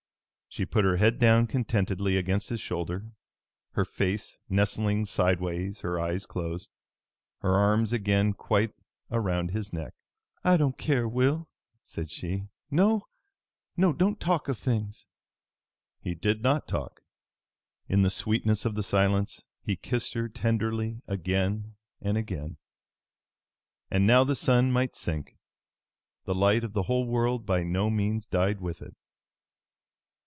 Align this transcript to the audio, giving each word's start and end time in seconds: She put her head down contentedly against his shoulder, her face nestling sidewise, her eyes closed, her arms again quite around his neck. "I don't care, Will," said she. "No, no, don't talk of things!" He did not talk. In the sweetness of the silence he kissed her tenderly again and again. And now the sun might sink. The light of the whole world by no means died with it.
She 0.53 0.65
put 0.65 0.83
her 0.83 0.97
head 0.97 1.17
down 1.17 1.47
contentedly 1.47 2.17
against 2.17 2.49
his 2.49 2.59
shoulder, 2.59 3.13
her 3.71 3.85
face 3.85 4.37
nestling 4.49 5.05
sidewise, 5.05 5.79
her 5.79 5.97
eyes 5.97 6.25
closed, 6.25 6.69
her 7.39 7.55
arms 7.55 7.93
again 7.93 8.33
quite 8.33 8.73
around 9.09 9.51
his 9.51 9.71
neck. 9.71 9.93
"I 10.43 10.57
don't 10.57 10.77
care, 10.77 11.07
Will," 11.07 11.47
said 11.83 12.11
she. 12.11 12.49
"No, 12.69 13.07
no, 13.77 13.93
don't 13.93 14.19
talk 14.19 14.49
of 14.49 14.57
things!" 14.57 15.05
He 16.01 16.13
did 16.15 16.41
not 16.43 16.67
talk. 16.67 17.01
In 17.87 18.01
the 18.01 18.09
sweetness 18.09 18.65
of 18.65 18.75
the 18.75 18.83
silence 18.83 19.45
he 19.63 19.77
kissed 19.77 20.15
her 20.15 20.27
tenderly 20.27 21.01
again 21.07 21.75
and 22.01 22.17
again. 22.17 22.57
And 23.89 24.05
now 24.05 24.25
the 24.25 24.35
sun 24.35 24.69
might 24.69 24.97
sink. 24.97 25.37
The 26.25 26.35
light 26.35 26.65
of 26.65 26.73
the 26.73 26.83
whole 26.83 27.07
world 27.07 27.45
by 27.45 27.63
no 27.63 27.89
means 27.89 28.27
died 28.27 28.59
with 28.59 28.81
it. 28.81 28.93